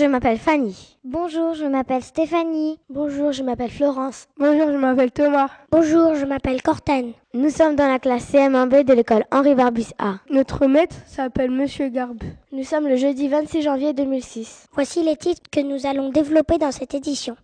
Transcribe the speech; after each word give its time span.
Je 0.00 0.06
m'appelle 0.06 0.38
Fanny. 0.38 0.96
Bonjour, 1.04 1.52
je 1.52 1.66
m'appelle 1.66 2.02
Stéphanie. 2.02 2.78
Bonjour, 2.88 3.32
je 3.32 3.42
m'appelle 3.42 3.70
Florence. 3.70 4.28
Bonjour, 4.38 4.72
je 4.72 4.76
m'appelle 4.78 5.10
Thomas. 5.10 5.50
Bonjour, 5.70 6.14
je 6.14 6.24
m'appelle 6.24 6.62
Cortane. 6.62 7.12
Nous 7.34 7.50
sommes 7.50 7.76
dans 7.76 7.86
la 7.86 7.98
classe 7.98 8.32
CM1B 8.32 8.84
de 8.84 8.94
l'école 8.94 9.24
Henri 9.30 9.54
Barbus 9.54 9.92
A. 9.98 10.14
Notre 10.30 10.66
maître 10.66 10.96
s'appelle 11.06 11.50
Monsieur 11.50 11.88
Garbe. 11.88 12.22
Nous 12.50 12.64
sommes 12.64 12.88
le 12.88 12.96
jeudi 12.96 13.28
26 13.28 13.60
janvier 13.60 13.92
2006. 13.92 14.68
Voici 14.72 15.02
les 15.02 15.16
titres 15.16 15.42
que 15.52 15.60
nous 15.60 15.86
allons 15.86 16.08
développer 16.08 16.56
dans 16.56 16.72
cette 16.72 16.94
édition. 16.94 17.36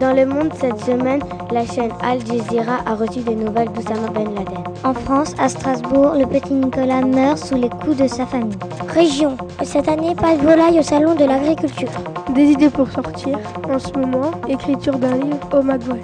Dans 0.00 0.14
le 0.14 0.26
monde 0.26 0.52
cette 0.60 0.78
semaine, 0.80 1.22
la 1.50 1.64
chaîne 1.64 1.92
Al 2.02 2.20
Jazeera 2.26 2.80
a 2.84 2.94
reçu 2.94 3.20
des 3.20 3.34
nouvelles 3.34 3.72
d'Oussama 3.72 4.08
Ben 4.08 4.34
Laden. 4.34 4.64
En 4.84 4.92
France, 4.92 5.34
à 5.38 5.48
Strasbourg, 5.48 6.14
le 6.14 6.26
petit 6.26 6.52
Nicolas 6.52 7.00
meurt 7.00 7.38
sous 7.38 7.54
les 7.54 7.70
coups 7.70 7.96
de 7.96 8.06
sa 8.06 8.26
famille. 8.26 8.58
Région. 8.88 9.38
Cette 9.64 9.88
année, 9.88 10.14
pas 10.14 10.36
de 10.36 10.42
volaille 10.42 10.78
au 10.80 10.82
salon 10.82 11.14
de 11.14 11.24
l'agriculture. 11.24 11.88
Des 12.34 12.44
idées 12.44 12.68
pour 12.68 12.90
sortir. 12.90 13.38
En 13.70 13.78
ce 13.78 13.90
moment, 13.92 14.32
écriture 14.48 14.98
d'un 14.98 15.14
livre 15.14 15.40
au 15.54 15.62
McDowell. 15.62 16.02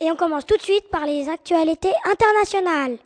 Et 0.00 0.10
on 0.12 0.14
commence 0.14 0.46
tout 0.46 0.56
de 0.56 0.62
suite 0.62 0.88
par 0.92 1.04
les 1.04 1.28
actualités 1.28 1.92
internationales. 2.04 2.98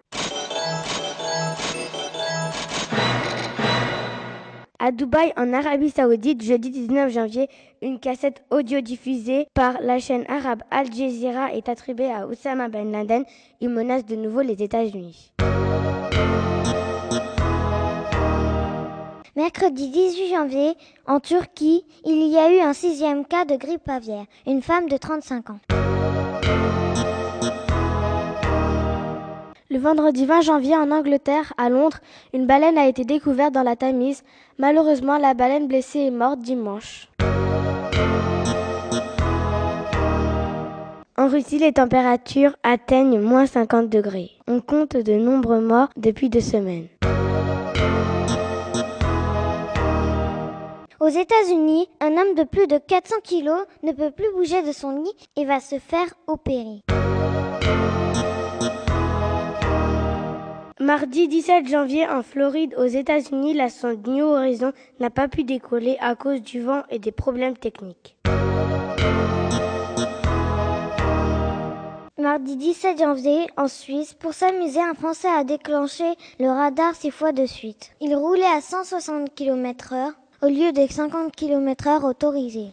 À 4.82 4.92
Dubaï, 4.92 5.30
en 5.36 5.52
Arabie 5.52 5.90
Saoudite, 5.90 6.42
jeudi 6.42 6.70
19 6.70 7.12
janvier, 7.12 7.50
une 7.82 8.00
cassette 8.00 8.42
audio 8.50 8.80
diffusée 8.80 9.46
par 9.52 9.74
la 9.82 9.98
chaîne 9.98 10.24
arabe 10.26 10.62
Al 10.70 10.90
Jazeera 10.90 11.52
est 11.52 11.68
attribuée 11.68 12.10
à 12.10 12.26
Oussama 12.26 12.70
Ben 12.70 12.90
Laden. 12.90 13.24
Il 13.60 13.68
menace 13.68 14.06
de 14.06 14.16
nouveau 14.16 14.40
les 14.40 14.62
États-Unis. 14.62 15.32
Mercredi 19.36 19.90
18 19.90 20.30
janvier, 20.30 20.72
en 21.06 21.20
Turquie, 21.20 21.84
il 22.06 22.28
y 22.28 22.38
a 22.38 22.50
eu 22.50 22.60
un 22.60 22.72
sixième 22.72 23.26
cas 23.26 23.44
de 23.44 23.56
grippe 23.56 23.86
aviaire, 23.86 24.24
une 24.46 24.62
femme 24.62 24.88
de 24.88 24.96
35 24.96 25.50
ans. 25.50 25.60
Le 29.72 29.78
vendredi 29.78 30.26
20 30.26 30.40
janvier 30.40 30.74
en 30.74 30.90
Angleterre, 30.90 31.52
à 31.56 31.68
Londres, 31.68 31.98
une 32.34 32.44
baleine 32.44 32.76
a 32.76 32.88
été 32.88 33.04
découverte 33.04 33.54
dans 33.54 33.62
la 33.62 33.76
Tamise. 33.76 34.24
Malheureusement, 34.58 35.16
la 35.16 35.32
baleine 35.32 35.68
blessée 35.68 36.00
est 36.00 36.10
morte 36.10 36.40
dimanche. 36.40 37.06
En 41.16 41.28
Russie, 41.28 41.58
les 41.58 41.72
températures 41.72 42.56
atteignent 42.64 43.20
moins 43.20 43.46
50 43.46 43.88
degrés. 43.88 44.32
On 44.48 44.60
compte 44.60 44.96
de 44.96 45.12
nombreux 45.12 45.60
morts 45.60 45.90
depuis 45.96 46.30
deux 46.30 46.40
semaines. 46.40 46.88
Aux 50.98 51.08
États-Unis, 51.08 51.88
un 52.00 52.16
homme 52.16 52.34
de 52.36 52.42
plus 52.42 52.66
de 52.66 52.78
400 52.78 53.14
kilos 53.22 53.66
ne 53.84 53.92
peut 53.92 54.10
plus 54.10 54.32
bouger 54.34 54.62
de 54.64 54.72
son 54.72 55.00
lit 55.00 55.28
et 55.36 55.44
va 55.44 55.60
se 55.60 55.78
faire 55.78 56.08
opérer. 56.26 56.82
Mardi 60.90 61.28
17 61.28 61.68
janvier 61.68 62.08
en 62.08 62.24
Floride 62.24 62.74
aux 62.76 62.84
États-Unis, 62.84 63.54
la 63.54 63.68
sonde 63.68 64.04
New 64.08 64.26
Horizon 64.26 64.72
n'a 64.98 65.08
pas 65.08 65.28
pu 65.28 65.44
décoller 65.44 65.96
à 66.00 66.16
cause 66.16 66.42
du 66.42 66.60
vent 66.60 66.82
et 66.90 66.98
des 66.98 67.12
problèmes 67.12 67.56
techniques. 67.56 68.16
Mardi 72.18 72.56
17 72.56 72.98
janvier, 72.98 73.46
en 73.56 73.68
Suisse, 73.68 74.14
pour 74.14 74.34
s'amuser, 74.34 74.80
un 74.80 74.94
Français 74.94 75.28
a 75.28 75.44
déclenché 75.44 76.16
le 76.40 76.48
radar 76.48 76.96
six 76.96 77.12
fois 77.12 77.30
de 77.30 77.46
suite. 77.46 77.92
Il 78.00 78.16
roulait 78.16 78.42
à 78.42 78.60
160 78.60 79.32
km 79.32 79.92
heure 79.92 80.14
au 80.42 80.48
lieu 80.48 80.72
des 80.72 80.88
50 80.88 81.30
km 81.30 81.86
heure 81.86 82.02
autorisés. 82.02 82.72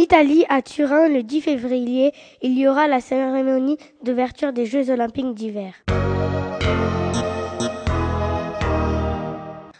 Italie, 0.00 0.46
à 0.48 0.62
Turin, 0.62 1.08
le 1.08 1.22
10 1.22 1.42
février, 1.42 2.14
il 2.40 2.58
y 2.58 2.66
aura 2.66 2.88
la 2.88 3.02
cérémonie 3.02 3.76
d'ouverture 4.02 4.54
des 4.54 4.64
Jeux 4.64 4.88
olympiques 4.88 5.34
d'hiver. 5.34 5.74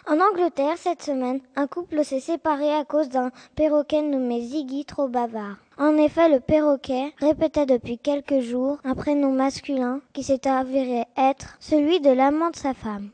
En 0.06 0.20
Angleterre, 0.20 0.76
cette 0.76 1.02
semaine, 1.02 1.40
un 1.56 1.66
couple 1.66 2.04
s'est 2.04 2.20
séparé 2.20 2.70
à 2.74 2.84
cause 2.84 3.08
d'un 3.08 3.30
perroquet 3.56 4.02
nommé 4.02 4.42
Ziggy 4.42 4.84
trop 4.84 5.08
bavard. 5.08 5.56
En 5.78 5.96
effet, 5.96 6.28
le 6.28 6.40
perroquet 6.40 7.14
répétait 7.20 7.64
depuis 7.64 7.96
quelques 7.96 8.40
jours 8.40 8.76
un 8.84 8.94
prénom 8.94 9.32
masculin 9.32 10.02
qui 10.12 10.22
s'est 10.22 10.46
avéré 10.46 11.04
être 11.16 11.56
celui 11.60 12.00
de 12.00 12.10
l'amant 12.10 12.50
de 12.50 12.56
sa 12.56 12.74
femme. 12.74 13.08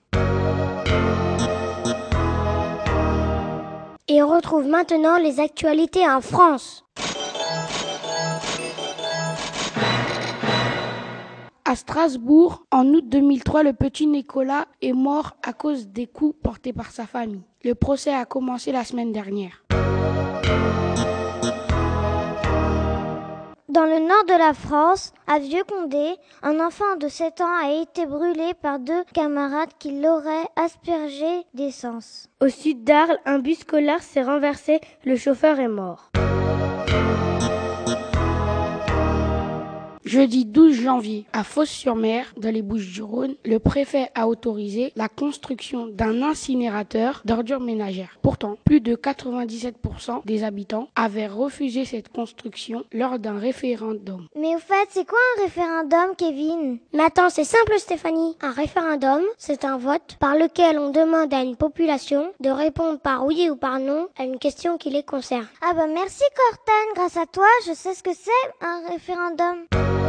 Et 4.09 4.23
on 4.23 4.29
retrouve 4.29 4.69
maintenant 4.69 5.17
les 5.17 5.41
actualités 5.41 6.09
en 6.09 6.21
France. 6.21 6.85
À 11.65 11.75
Strasbourg, 11.75 12.65
en 12.71 12.87
août 12.87 13.05
2003, 13.09 13.65
le 13.65 13.73
petit 13.73 14.07
Nicolas 14.07 14.67
est 14.81 14.93
mort 14.93 15.37
à 15.43 15.53
cause 15.53 15.89
des 15.89 16.07
coups 16.07 16.37
portés 16.41 16.73
par 16.73 16.93
sa 16.93 17.05
famille. 17.05 17.43
Le 17.65 17.75
procès 17.75 18.15
a 18.15 18.25
commencé 18.25 18.71
la 18.71 18.85
semaine 18.85 19.11
dernière. 19.11 19.65
Dans 23.77 23.85
le 23.85 23.99
nord 23.99 24.25
de 24.25 24.39
la 24.39 24.55
France, 24.55 25.13
à 25.27 25.39
Vieux-Condé, 25.39 26.15
un 26.43 26.61
enfant 26.61 26.97
de 26.99 27.09
7 27.09 27.43
ans 27.43 27.57
a 27.63 27.83
été 27.83 28.07
brûlé 28.07 28.55
par 28.63 28.79
deux 28.79 29.05
camarades 29.13 29.69
qui 29.79 30.01
l'auraient 30.01 30.49
aspergé 30.57 31.45
d'essence. 31.53 32.31
Au 32.41 32.49
sud 32.49 32.85
d'Arles, 32.85 33.19
un 33.27 33.39
bus 33.39 33.59
scolaire 33.59 34.03
s'est 34.03 34.23
renversé, 34.23 34.81
le 35.05 35.17
chauffeur 35.17 35.61
est 35.61 35.69
mort. 35.69 36.11
Jeudi 40.07 40.45
12 40.45 40.73
janvier, 40.73 41.27
à 41.33 41.43
Fos-sur-Mer, 41.43 42.33
dans 42.37 42.55
les 42.55 42.63
Bouches-du-Rhône, 42.63 43.35
le 43.45 43.59
préfet 43.59 44.09
a 44.15 44.29
autorisé 44.29 44.93
la 44.95 45.09
construction 45.09 45.89
d'un 45.89 46.23
incinérateur 46.23 47.23
d'ordures 47.25 47.59
ménagères. 47.59 48.17
Pourtant, 48.23 48.57
plus 48.65 48.81
de 48.81 48.95
97% 48.95 50.25
des 50.25 50.45
habitants 50.45 50.87
avaient 50.95 51.27
refusé 51.27 51.85
cette 51.85 52.09
construction 52.11 52.85
lors 52.93 53.19
d'un 53.19 53.41
référendum. 53.41 54.29
Mais 54.39 54.55
au 54.55 54.61
fait, 54.61 54.87
c'est 54.91 55.09
quoi 55.09 55.19
un 55.39 55.43
référendum, 55.43 56.15
Kevin? 56.17 56.79
Mais 56.93 57.03
attends, 57.03 57.29
c'est 57.29 57.43
simple, 57.43 57.77
Stéphanie. 57.77 58.37
Un 58.41 58.53
référendum, 58.53 59.23
c'est 59.39 59.65
un 59.65 59.77
vote 59.77 60.19
par 60.21 60.37
lequel 60.37 60.79
on 60.79 60.91
demande 60.91 61.35
à 61.35 61.43
une 61.43 61.57
population 61.57 62.33
de 62.39 62.51
répondre 62.51 63.01
par 63.01 63.27
oui 63.27 63.51
ou 63.51 63.57
par 63.57 63.81
non 63.81 64.07
à 64.17 64.23
une 64.23 64.39
question 64.39 64.79
qui 64.79 64.91
les 64.91 65.03
concerne. 65.03 65.49
Ah 65.63 65.75
bah 65.75 65.89
merci, 65.93 66.23
Cortane. 66.37 66.95
Grâce 66.95 67.17
à 67.17 67.27
toi, 67.27 67.49
je 67.67 67.73
sais 67.73 67.95
ce 67.95 68.05
que 68.05 68.15
c'est 68.15 68.65
un 68.65 68.89
référendum. 68.89 70.06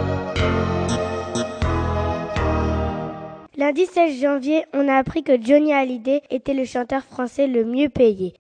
Lundi 3.60 3.88
16 3.88 4.22
janvier, 4.22 4.66
on 4.72 4.88
a 4.88 4.98
appris 4.98 5.24
que 5.24 5.42
Johnny 5.42 5.74
Hallyday 5.74 6.22
était 6.30 6.54
le 6.54 6.64
chanteur 6.64 7.04
français 7.04 7.48
le 7.48 7.66
mieux 7.66 7.90
payé. 7.90 8.36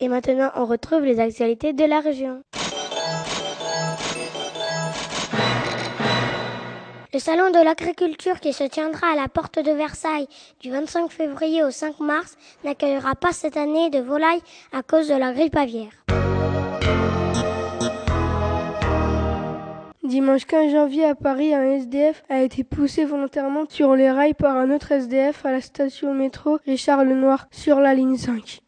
Et 0.00 0.08
maintenant, 0.08 0.50
on 0.54 0.66
retrouve 0.66 1.00
les 1.06 1.20
actualités 1.20 1.72
de 1.72 1.84
la 1.84 2.00
région. 2.00 2.42
Le 7.14 7.18
salon 7.18 7.50
de 7.50 7.64
l'agriculture 7.64 8.38
qui 8.38 8.52
se 8.52 8.64
tiendra 8.64 9.06
à 9.14 9.16
la 9.16 9.28
porte 9.28 9.58
de 9.58 9.70
Versailles 9.70 10.28
du 10.60 10.70
25 10.70 11.10
février 11.10 11.64
au 11.64 11.70
5 11.70 12.00
mars 12.00 12.36
n'accueillera 12.64 13.14
pas 13.14 13.32
cette 13.32 13.56
année 13.56 13.88
de 13.88 14.00
volailles 14.00 14.42
à 14.74 14.82
cause 14.82 15.08
de 15.08 15.14
la 15.14 15.32
grippe 15.32 15.56
aviaire. 15.56 16.04
Dimanche 20.04 20.44
15 20.44 20.70
janvier 20.70 21.06
à 21.06 21.14
Paris, 21.14 21.54
un 21.54 21.62
SDF 21.62 22.24
a 22.28 22.42
été 22.42 22.62
poussé 22.62 23.06
volontairement 23.06 23.64
sur 23.70 23.96
les 23.96 24.10
rails 24.10 24.34
par 24.34 24.54
un 24.54 24.70
autre 24.70 24.92
SDF 24.92 25.46
à 25.46 25.50
la 25.50 25.62
station 25.62 26.12
métro 26.12 26.58
Richard 26.66 27.04
Lenoir 27.04 27.48
sur 27.50 27.80
la 27.80 27.94
ligne 27.94 28.18
5. 28.18 28.60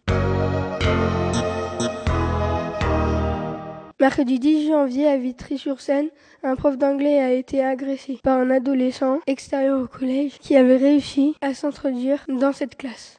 Mercredi 4.00 4.38
10 4.38 4.68
janvier 4.68 5.08
à 5.08 5.18
Vitry-sur-Seine, 5.18 6.08
un 6.42 6.56
prof 6.56 6.78
d'anglais 6.78 7.18
a 7.18 7.32
été 7.32 7.62
agressé 7.62 8.18
par 8.22 8.38
un 8.38 8.48
adolescent 8.48 9.18
extérieur 9.26 9.82
au 9.82 9.86
collège 9.86 10.38
qui 10.40 10.56
avait 10.56 10.78
réussi 10.78 11.34
à 11.42 11.52
s'introduire 11.52 12.24
dans 12.28 12.52
cette 12.52 12.78
classe. 12.78 13.18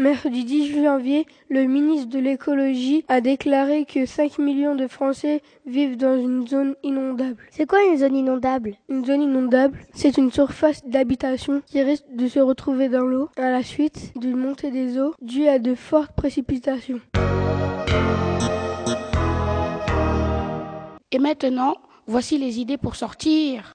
Mercredi 0.00 0.44
10 0.44 0.84
janvier, 0.84 1.26
le 1.50 1.64
ministre 1.64 2.08
de 2.08 2.20
l'écologie 2.20 3.04
a 3.08 3.20
déclaré 3.20 3.84
que 3.84 4.06
5 4.06 4.38
millions 4.38 4.76
de 4.76 4.86
Français 4.86 5.42
vivent 5.66 5.96
dans 5.96 6.16
une 6.16 6.46
zone 6.46 6.76
inondable. 6.84 7.38
C'est 7.50 7.66
quoi 7.66 7.80
une 7.82 7.96
zone 7.96 8.14
inondable? 8.14 8.76
Une 8.88 9.04
zone 9.04 9.22
inondable, 9.22 9.76
c'est 9.92 10.16
une 10.16 10.30
surface 10.30 10.86
d'habitation 10.86 11.62
qui 11.66 11.82
risque 11.82 12.04
de 12.14 12.28
se 12.28 12.38
retrouver 12.38 12.88
dans 12.88 13.02
l'eau 13.02 13.28
à 13.36 13.50
la 13.50 13.64
suite 13.64 14.12
d'une 14.14 14.36
montée 14.36 14.70
des 14.70 15.00
eaux 15.00 15.14
due 15.20 15.48
à 15.48 15.58
de 15.58 15.74
fortes 15.74 16.12
précipitations. 16.12 17.00
Et 21.10 21.18
maintenant, 21.18 21.74
voici 22.06 22.38
les 22.38 22.60
idées 22.60 22.78
pour 22.78 22.94
sortir. 22.94 23.72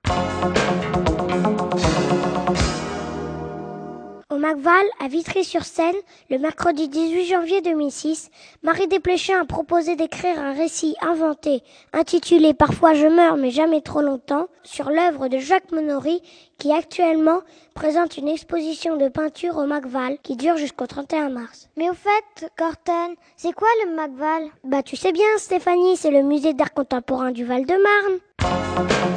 Macval, 4.43 4.83
à 4.99 5.07
Vitry-sur-Seine, 5.07 5.95
le 6.29 6.37
mercredi 6.37 6.89
18 6.89 7.27
janvier 7.27 7.61
2006, 7.61 8.29
Marie 8.61 8.89
Desplechin 8.89 9.39
a 9.39 9.45
proposé 9.45 9.95
d'écrire 9.95 10.37
un 10.37 10.51
récit 10.51 10.97
inventé, 10.99 11.63
intitulé 11.93 12.53
Parfois 12.53 12.93
je 12.93 13.07
meurs 13.07 13.37
mais 13.37 13.51
jamais 13.51 13.79
trop 13.79 14.01
longtemps, 14.01 14.47
sur 14.63 14.89
l'œuvre 14.89 15.29
de 15.29 15.37
Jacques 15.37 15.71
Monory, 15.71 16.21
qui 16.57 16.73
actuellement 16.73 17.39
présente 17.73 18.17
une 18.17 18.27
exposition 18.27 18.97
de 18.97 19.07
peinture 19.07 19.55
au 19.55 19.65
Macval 19.65 20.17
qui 20.21 20.35
dure 20.35 20.57
jusqu'au 20.57 20.87
31 20.87 21.29
mars. 21.29 21.69
Mais 21.77 21.89
au 21.89 21.93
fait, 21.93 22.51
Corten, 22.57 23.15
c'est 23.37 23.53
quoi 23.53 23.69
le 23.85 23.95
Macval 23.95 24.49
Bah 24.65 24.83
tu 24.83 24.97
sais 24.97 25.13
bien 25.13 25.37
Stéphanie, 25.37 25.95
c'est 25.95 26.11
le 26.11 26.21
musée 26.21 26.53
d'art 26.53 26.73
contemporain 26.73 27.31
du 27.31 27.45
Val-de-Marne. 27.45 29.12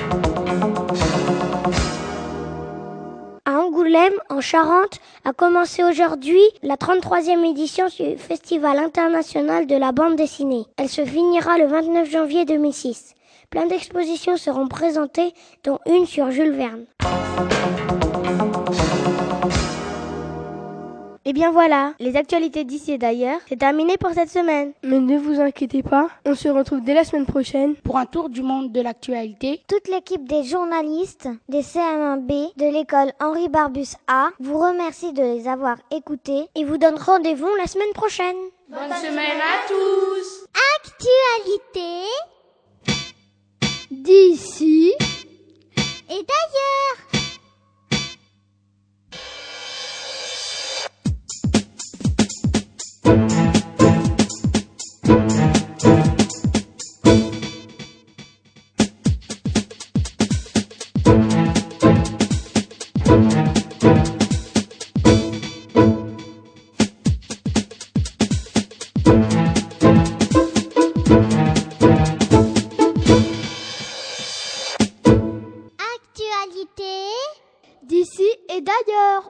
En 4.28 4.40
Charente, 4.42 5.00
a 5.24 5.32
commencé 5.32 5.82
aujourd'hui 5.82 6.40
la 6.62 6.76
33e 6.76 7.48
édition 7.48 7.86
du 7.86 8.18
Festival 8.18 8.78
international 8.78 9.66
de 9.66 9.74
la 9.74 9.92
bande 9.92 10.16
dessinée. 10.16 10.64
Elle 10.76 10.90
se 10.90 11.04
finira 11.04 11.56
le 11.56 11.66
29 11.66 12.10
janvier 12.10 12.44
2006. 12.44 13.14
Plein 13.48 13.66
d'expositions 13.66 14.36
seront 14.36 14.68
présentées, 14.68 15.32
dont 15.64 15.78
une 15.86 16.04
sur 16.04 16.30
Jules 16.30 16.52
Verne. 16.52 16.84
Et 21.28 21.32
bien 21.32 21.50
voilà, 21.50 21.92
les 21.98 22.14
actualités 22.14 22.62
d'ici 22.62 22.92
et 22.92 22.98
d'ailleurs, 22.98 23.40
c'est 23.48 23.58
terminé 23.58 23.96
pour 23.96 24.12
cette 24.12 24.30
semaine. 24.30 24.72
Mais 24.84 25.00
ne 25.00 25.18
vous 25.18 25.40
inquiétez 25.40 25.82
pas, 25.82 26.06
on 26.24 26.36
se 26.36 26.48
retrouve 26.48 26.84
dès 26.84 26.94
la 26.94 27.02
semaine 27.02 27.26
prochaine 27.26 27.74
pour 27.74 27.96
un 27.98 28.06
tour 28.06 28.28
du 28.28 28.42
monde 28.42 28.70
de 28.70 28.80
l'actualité. 28.80 29.60
Toute 29.66 29.88
l'équipe 29.88 30.28
des 30.28 30.44
journalistes 30.44 31.28
des 31.48 31.62
CM1B 31.62 32.56
de 32.56 32.72
l'école 32.72 33.10
Henri 33.18 33.48
Barbus 33.48 33.96
A 34.06 34.28
vous 34.38 34.56
remercie 34.56 35.12
de 35.14 35.22
les 35.22 35.48
avoir 35.48 35.78
écoutés 35.90 36.46
et 36.54 36.64
vous 36.64 36.78
donne 36.78 36.94
rendez-vous 36.96 37.50
la 37.58 37.66
semaine 37.66 37.92
prochaine. 37.92 38.36
Bonne 38.68 38.94
semaine 38.94 39.40
à 39.40 39.66
tous 39.66 40.46
Actualité 40.76 42.06
d'ici 43.90 44.92